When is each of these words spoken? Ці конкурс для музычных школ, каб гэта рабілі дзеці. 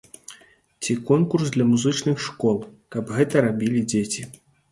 Ці 0.87 0.95
конкурс 1.09 1.51
для 1.57 1.67
музычных 1.73 2.17
школ, 2.27 2.57
каб 2.95 3.13
гэта 3.17 3.45
рабілі 3.49 3.87
дзеці. 3.93 4.27